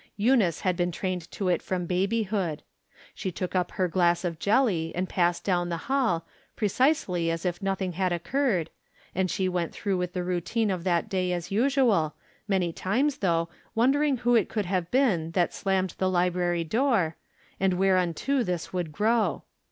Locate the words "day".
11.07-11.31